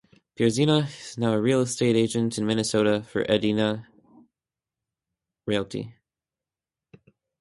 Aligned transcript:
Pierzina 0.35 0.87
is 0.87 1.15
now 1.15 1.31
a 1.31 1.39
real 1.39 1.61
estate 1.61 1.95
agent 1.95 2.39
in 2.39 2.47
Minnesota 2.47 3.03
for 3.03 3.21
Edina 3.29 3.87
Realty. 5.45 5.93